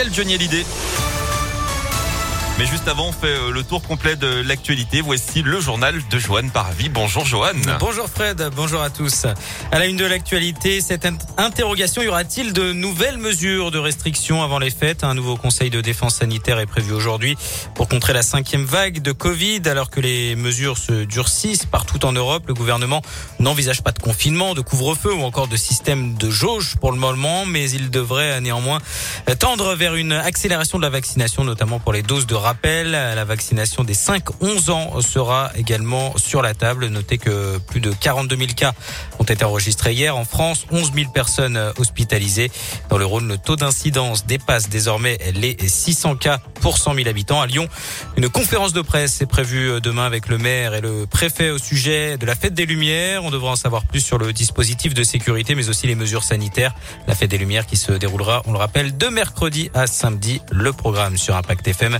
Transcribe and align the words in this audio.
spécial 0.00 0.12
Johnny 0.12 0.34
Hallyday? 0.34 0.89
Mais 2.60 2.66
juste 2.66 2.88
avant, 2.88 3.08
on 3.08 3.12
fait 3.12 3.28
euh, 3.28 3.52
le 3.52 3.62
tour 3.62 3.80
complet 3.80 4.16
de 4.16 4.42
l'actualité. 4.42 5.00
Voici 5.00 5.40
le 5.40 5.60
journal 5.60 5.98
de 6.10 6.18
Joanne 6.18 6.50
Paravi. 6.50 6.90
Bonjour 6.90 7.24
Joanne. 7.24 7.62
Bonjour 7.80 8.06
Fred, 8.06 8.50
bonjour 8.54 8.82
à 8.82 8.90
tous. 8.90 9.24
À 9.72 9.78
la 9.78 9.86
une 9.86 9.96
de 9.96 10.04
l'actualité, 10.04 10.82
cette 10.82 11.08
interrogation, 11.38 12.02
y 12.02 12.08
aura-t-il 12.08 12.52
de 12.52 12.74
nouvelles 12.74 13.16
mesures 13.16 13.70
de 13.70 13.78
restriction 13.78 14.42
avant 14.42 14.58
les 14.58 14.68
fêtes? 14.68 15.04
Un 15.04 15.14
nouveau 15.14 15.38
conseil 15.38 15.70
de 15.70 15.80
défense 15.80 16.16
sanitaire 16.16 16.58
est 16.58 16.66
prévu 16.66 16.92
aujourd'hui 16.92 17.34
pour 17.74 17.88
contrer 17.88 18.12
la 18.12 18.20
cinquième 18.20 18.66
vague 18.66 19.00
de 19.00 19.12
Covid. 19.12 19.62
Alors 19.64 19.88
que 19.88 20.00
les 20.00 20.36
mesures 20.36 20.76
se 20.76 21.04
durcissent 21.04 21.64
partout 21.64 22.04
en 22.04 22.12
Europe, 22.12 22.44
le 22.46 22.52
gouvernement 22.52 23.00
n'envisage 23.38 23.82
pas 23.82 23.92
de 23.92 24.00
confinement, 24.00 24.52
de 24.52 24.60
couvre-feu 24.60 25.14
ou 25.14 25.22
encore 25.22 25.48
de 25.48 25.56
système 25.56 26.12
de 26.12 26.28
jauge 26.28 26.76
pour 26.78 26.92
le 26.92 26.98
moment, 26.98 27.46
mais 27.46 27.70
il 27.70 27.88
devrait 27.88 28.38
néanmoins 28.42 28.80
tendre 29.38 29.74
vers 29.76 29.94
une 29.94 30.12
accélération 30.12 30.76
de 30.76 30.82
la 30.82 30.90
vaccination, 30.90 31.42
notamment 31.42 31.78
pour 31.78 31.94
les 31.94 32.02
doses 32.02 32.26
de 32.26 32.34
rappel, 32.34 32.49
la 32.64 33.24
vaccination 33.24 33.84
des 33.84 33.94
5-11 33.94 34.70
ans 34.70 35.00
sera 35.00 35.50
également 35.56 36.16
sur 36.16 36.42
la 36.42 36.54
table. 36.54 36.86
Notez 36.88 37.18
que 37.18 37.58
plus 37.58 37.80
de 37.80 37.92
42 37.92 38.36
000 38.36 38.48
cas 38.56 38.72
ont 39.18 39.24
été 39.24 39.44
enregistrés 39.44 39.92
hier 39.92 40.16
en 40.16 40.24
France, 40.24 40.66
11 40.70 40.92
000 40.94 41.10
personnes 41.12 41.72
hospitalisées. 41.78 42.50
Dans 42.88 42.98
le 42.98 43.06
Rhône, 43.06 43.28
le 43.28 43.38
taux 43.38 43.56
d'incidence 43.56 44.26
dépasse 44.26 44.68
désormais 44.68 45.18
les 45.34 45.56
600 45.58 46.16
cas 46.16 46.38
pour 46.60 46.78
100 46.78 46.94
000 46.94 47.08
habitants. 47.08 47.40
À 47.40 47.46
Lyon, 47.46 47.68
une 48.16 48.28
conférence 48.28 48.72
de 48.72 48.82
presse 48.82 49.20
est 49.20 49.26
prévue 49.26 49.80
demain 49.80 50.04
avec 50.04 50.28
le 50.28 50.38
maire 50.38 50.74
et 50.74 50.80
le 50.80 51.06
préfet 51.06 51.50
au 51.50 51.58
sujet 51.58 52.18
de 52.18 52.26
la 52.26 52.34
fête 52.34 52.54
des 52.54 52.66
Lumières. 52.66 53.24
On 53.24 53.30
devra 53.30 53.52
en 53.52 53.56
savoir 53.56 53.84
plus 53.84 54.00
sur 54.00 54.18
le 54.18 54.32
dispositif 54.32 54.94
de 54.94 55.02
sécurité, 55.02 55.54
mais 55.54 55.68
aussi 55.68 55.86
les 55.86 55.94
mesures 55.94 56.24
sanitaires. 56.24 56.74
La 57.06 57.14
fête 57.14 57.30
des 57.30 57.38
Lumières 57.38 57.66
qui 57.66 57.76
se 57.76 57.92
déroulera, 57.92 58.42
on 58.46 58.52
le 58.52 58.58
rappelle, 58.58 58.96
de 58.96 59.06
mercredi 59.08 59.70
à 59.74 59.86
samedi. 59.86 60.40
Le 60.50 60.72
programme 60.72 61.16
sur 61.16 61.36
Impact 61.36 61.68
FM. 61.68 61.98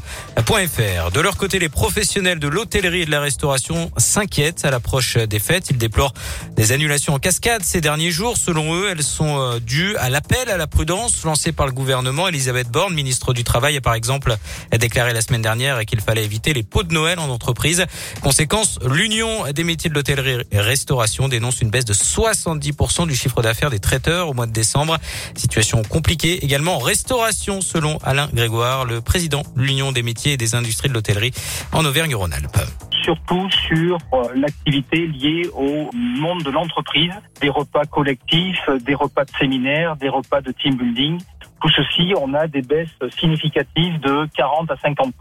De 1.14 1.20
leur 1.20 1.36
côté, 1.36 1.58
les 1.58 1.68
professionnels 1.68 2.38
de 2.38 2.48
l'hôtellerie 2.48 3.02
et 3.02 3.04
de 3.04 3.10
la 3.10 3.20
restauration 3.20 3.90
s'inquiètent 3.98 4.64
à 4.64 4.70
l'approche 4.70 5.16
des 5.16 5.38
fêtes. 5.38 5.70
Ils 5.70 5.78
déplorent 5.78 6.14
des 6.56 6.72
annulations 6.72 7.14
en 7.14 7.18
cascade 7.18 7.62
ces 7.62 7.80
derniers 7.80 8.10
jours. 8.10 8.36
Selon 8.36 8.74
eux, 8.74 8.88
elles 8.90 9.02
sont 9.02 9.38
euh, 9.38 9.60
dues 9.60 9.96
à 9.96 10.08
l'appel 10.08 10.48
à 10.48 10.56
la 10.56 10.66
prudence 10.66 11.24
lancé 11.24 11.52
par 11.52 11.66
le 11.66 11.72
gouvernement. 11.72 12.26
Elisabeth 12.26 12.68
Borne, 12.68 12.94
ministre 12.94 13.32
du 13.32 13.44
Travail, 13.44 13.76
a 13.76 13.80
par 13.80 13.94
exemple 13.94 14.36
déclaré 14.76 15.12
la 15.12 15.20
semaine 15.20 15.42
dernière 15.42 15.84
qu'il 15.84 16.00
fallait 16.00 16.24
éviter 16.24 16.52
les 16.52 16.62
pots 16.62 16.82
de 16.82 16.92
Noël 16.92 17.18
en 17.18 17.28
entreprise. 17.28 17.84
Conséquence, 18.22 18.78
l'Union 18.84 19.44
des 19.52 19.64
métiers 19.64 19.90
de 19.90 19.94
l'hôtellerie 19.94 20.44
et 20.50 20.60
restauration 20.60 21.28
dénonce 21.28 21.60
une 21.60 21.70
baisse 21.70 21.84
de 21.84 21.94
70% 21.94 23.06
du 23.06 23.14
chiffre 23.14 23.42
d'affaires 23.42 23.70
des 23.70 23.80
traiteurs 23.80 24.28
au 24.28 24.34
mois 24.34 24.46
de 24.46 24.52
décembre. 24.52 24.96
Situation 25.36 25.82
compliquée 25.82 26.44
également 26.44 26.76
en 26.76 26.80
restauration 26.80 27.60
selon 27.60 27.98
Alain 28.02 28.28
Grégoire, 28.32 28.84
le 28.84 29.00
président 29.00 29.42
de 29.54 29.62
l'Union 29.62 29.92
des 29.92 30.02
métiers 30.02 30.29
des 30.36 30.54
industries 30.54 30.88
de 30.88 30.94
l'hôtellerie 30.94 31.32
en 31.72 31.84
Auvergne-Rhône-Alpes 31.84 32.58
surtout 33.02 33.48
sur 33.50 33.98
euh, 34.12 34.22
l'activité 34.34 35.06
liée 35.06 35.48
au 35.54 35.90
monde 35.94 36.42
de 36.42 36.50
l'entreprise, 36.50 37.12
des 37.40 37.48
repas 37.48 37.84
collectifs, 37.84 38.68
des 38.84 38.94
repas 38.94 39.24
de 39.24 39.30
séminaire, 39.38 39.96
des 39.96 40.08
repas 40.08 40.40
de 40.40 40.52
team 40.52 40.76
building. 40.76 41.18
Tout 41.60 41.70
ceci, 41.70 42.12
on 42.20 42.34
a 42.34 42.46
des 42.46 42.62
baisses 42.62 42.88
significatives 43.18 43.98
de 44.00 44.26
40 44.36 44.70
à 44.70 44.76
50 44.76 45.14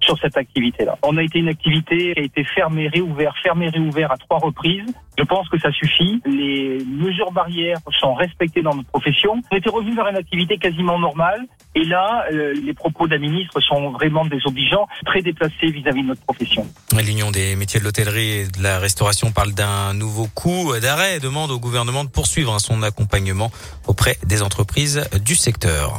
sur 0.00 0.18
cette 0.18 0.36
activité-là. 0.36 0.96
On 1.02 1.16
a 1.16 1.22
été 1.22 1.38
une 1.40 1.48
activité 1.48 2.14
qui 2.14 2.20
a 2.20 2.22
été 2.22 2.44
fermée, 2.44 2.88
réouverte, 2.88 3.36
fermée, 3.42 3.68
réouverte 3.68 4.12
à 4.12 4.16
trois 4.16 4.38
reprises. 4.38 4.94
Je 5.18 5.24
pense 5.24 5.48
que 5.48 5.58
ça 5.58 5.72
suffit. 5.72 6.22
Les 6.24 6.78
mesures 6.98 7.32
barrières 7.32 7.78
sont 8.00 8.14
respectées 8.14 8.62
dans 8.62 8.74
notre 8.74 8.88
profession. 8.88 9.40
On 9.50 9.56
était 9.56 9.70
revenu 9.70 9.94
vers 9.94 10.08
une 10.08 10.16
activité 10.16 10.58
quasiment 10.58 10.98
normale. 10.98 11.40
Et 11.74 11.84
là, 11.84 12.24
euh, 12.32 12.54
les 12.64 12.74
propos 12.74 13.06
d'un 13.06 13.18
ministre 13.18 13.60
sont 13.60 13.90
vraiment 13.90 14.24
désobligeants, 14.24 14.86
très 15.06 15.22
déplacés 15.22 15.70
vis-à-vis 15.70 16.02
de 16.02 16.08
notre 16.08 16.22
profession. 16.22 16.66
L'Union 17.04 17.30
des 17.30 17.56
métiers 17.56 17.80
de 17.80 17.84
l'hôtellerie 17.84 18.40
et 18.40 18.46
de 18.46 18.62
la 18.62 18.78
restauration 18.78 19.30
parle 19.30 19.52
d'un 19.52 19.94
nouveau 19.94 20.26
coup 20.34 20.72
d'arrêt 20.80 21.16
et 21.16 21.20
demande 21.20 21.50
au 21.50 21.58
gouvernement 21.58 22.04
de 22.04 22.10
poursuivre 22.10 22.58
son 22.60 22.82
accompagnement 22.82 23.50
auprès 23.86 24.16
des 24.26 24.42
entreprises 24.42 25.08
du 25.24 25.34
secteur. 25.34 25.98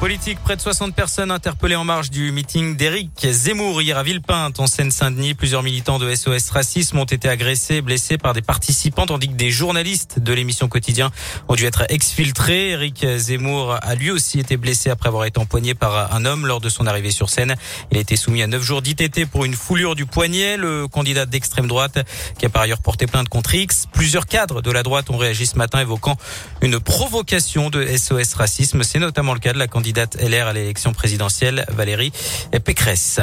Politique, 0.00 0.38
près 0.42 0.56
de 0.56 0.62
60 0.62 0.94
personnes 0.94 1.30
interpellées 1.30 1.76
en 1.76 1.84
marge 1.84 2.08
du 2.08 2.32
meeting 2.32 2.74
d'Éric 2.74 3.10
Zemmour 3.30 3.82
hier 3.82 3.98
à 3.98 4.02
Villepinte, 4.02 4.58
en 4.58 4.66
Seine-Saint-Denis. 4.66 5.34
Plusieurs 5.34 5.62
militants 5.62 5.98
de 5.98 6.14
SOS 6.14 6.48
Racisme 6.48 6.98
ont 6.98 7.04
été 7.04 7.28
agressés, 7.28 7.82
blessés 7.82 8.16
par 8.16 8.32
des 8.32 8.40
participants, 8.40 9.04
tandis 9.04 9.28
que 9.28 9.34
des 9.34 9.50
journalistes 9.50 10.18
de 10.18 10.32
l'émission 10.32 10.68
Quotidien 10.68 11.10
ont 11.48 11.54
dû 11.54 11.66
être 11.66 11.84
exfiltrés. 11.90 12.70
Éric 12.70 13.04
Zemmour 13.18 13.76
a 13.82 13.94
lui 13.94 14.10
aussi 14.10 14.40
été 14.40 14.56
blessé 14.56 14.88
après 14.88 15.08
avoir 15.10 15.26
été 15.26 15.38
empoigné 15.38 15.74
par 15.74 16.14
un 16.14 16.24
homme 16.24 16.46
lors 16.46 16.62
de 16.62 16.70
son 16.70 16.86
arrivée 16.86 17.10
sur 17.10 17.28
scène. 17.28 17.54
Il 17.90 17.98
a 17.98 18.00
été 18.00 18.16
soumis 18.16 18.42
à 18.42 18.46
9 18.46 18.62
jours 18.62 18.80
d'ITT 18.80 19.26
pour 19.26 19.44
une 19.44 19.54
foulure 19.54 19.96
du 19.96 20.06
poignet. 20.06 20.56
Le 20.56 20.88
candidat 20.88 21.26
d'extrême 21.26 21.66
droite, 21.66 21.98
qui 22.38 22.46
a 22.46 22.48
par 22.48 22.62
ailleurs 22.62 22.80
porté 22.80 23.06
plainte 23.06 23.28
contre 23.28 23.54
X. 23.54 23.84
Plusieurs 23.92 24.24
cadres 24.24 24.62
de 24.62 24.70
la 24.70 24.82
droite 24.82 25.10
ont 25.10 25.18
réagi 25.18 25.44
ce 25.44 25.58
matin 25.58 25.78
évoquant 25.78 26.16
une 26.62 26.80
provocation 26.80 27.68
de 27.68 27.86
SOS 27.86 28.32
Racisme. 28.32 28.82
C'est 28.82 28.98
notamment 28.98 29.34
le 29.34 29.40
cas 29.40 29.52
de 29.52 29.58
la 29.58 29.66
candidate 29.66 29.89
candidate 29.90 30.22
LR 30.22 30.46
à 30.46 30.52
l'élection 30.52 30.92
présidentielle, 30.92 31.64
Valérie 31.68 32.12
Pécresse. 32.64 33.18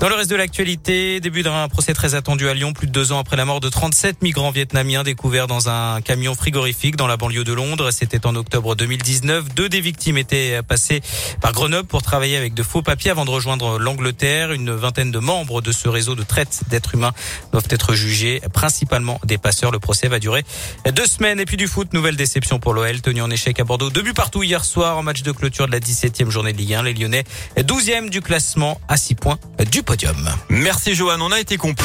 Dans 0.00 0.08
le 0.08 0.14
reste 0.14 0.30
de 0.30 0.36
l'actualité, 0.36 1.20
début 1.20 1.42
d'un 1.42 1.68
procès 1.68 1.92
très 1.92 2.14
attendu 2.14 2.48
à 2.48 2.54
Lyon, 2.54 2.72
plus 2.72 2.86
de 2.86 2.92
deux 2.92 3.12
ans 3.12 3.18
après 3.18 3.36
la 3.36 3.44
mort 3.44 3.60
de 3.60 3.68
37 3.68 4.22
migrants 4.22 4.50
vietnamiens 4.50 5.02
découverts 5.02 5.46
dans 5.46 5.68
un 5.68 6.00
camion 6.00 6.34
frigorifique 6.34 6.96
dans 6.96 7.06
la 7.06 7.18
banlieue 7.18 7.44
de 7.44 7.52
Londres. 7.52 7.90
C'était 7.90 8.26
en 8.26 8.34
octobre 8.34 8.76
2019. 8.76 9.54
Deux 9.54 9.68
des 9.68 9.82
victimes 9.82 10.16
étaient 10.16 10.62
passées 10.62 11.02
par 11.42 11.52
Grenoble 11.52 11.86
pour 11.86 12.00
travailler 12.00 12.38
avec 12.38 12.54
de 12.54 12.62
faux 12.62 12.80
papiers 12.80 13.10
avant 13.10 13.26
de 13.26 13.30
rejoindre 13.30 13.78
l'Angleterre. 13.78 14.52
Une 14.52 14.70
vingtaine 14.70 15.10
de 15.10 15.18
membres 15.18 15.60
de 15.60 15.72
ce 15.72 15.88
réseau 15.88 16.14
de 16.14 16.22
traite 16.22 16.62
d'êtres 16.70 16.94
humains 16.94 17.12
doivent 17.52 17.68
être 17.68 17.92
jugés, 17.92 18.40
principalement 18.54 19.20
des 19.24 19.36
passeurs. 19.36 19.70
Le 19.70 19.80
procès 19.80 20.08
va 20.08 20.18
durer 20.18 20.44
deux 20.92 21.06
semaines. 21.06 21.40
Et 21.40 21.44
puis 21.44 21.58
du 21.58 21.66
foot, 21.66 21.92
nouvelle 21.92 22.16
déception 22.16 22.58
pour 22.58 22.72
l'OL, 22.72 23.02
tenu 23.02 23.20
en 23.20 23.30
échec 23.30 23.60
à 23.60 23.64
Bordeaux. 23.64 23.90
Deux 23.90 24.02
buts 24.02 24.14
partout 24.14 24.42
hier 24.42 24.64
soir 24.64 24.96
en 24.96 25.02
match 25.02 25.22
de 25.22 25.32
clôture 25.32 25.66
de 25.66 25.72
la 25.72 25.80
17 25.80 26.05
septième 26.06 26.30
journée 26.30 26.52
de 26.52 26.58
Ligue 26.58 26.74
1. 26.74 26.84
Les 26.84 26.94
Lyonnais, 26.94 27.24
12e 27.56 28.10
du 28.10 28.20
classement 28.20 28.80
à 28.86 28.96
6 28.96 29.16
points 29.16 29.38
du 29.72 29.82
podium. 29.82 30.16
Merci 30.48 30.94
Johan, 30.94 31.20
on 31.20 31.32
a 31.32 31.40
été 31.40 31.56
complet. 31.56 31.84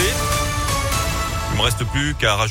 Il 1.52 1.58
me 1.58 1.64
reste 1.64 1.84
plus 1.86 2.14
qu'à 2.14 2.36
rajouter 2.36 2.50